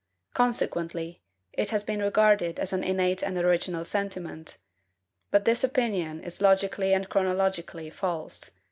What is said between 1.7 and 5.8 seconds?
been regarded as an innate and original sentiment; but this